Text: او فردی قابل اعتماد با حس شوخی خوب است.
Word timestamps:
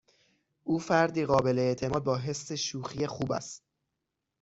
او 0.63 0.79
فردی 0.79 1.25
قابل 1.25 1.59
اعتماد 1.59 2.03
با 2.03 2.17
حس 2.17 2.51
شوخی 2.51 3.07
خوب 3.07 3.31
است. 3.31 3.63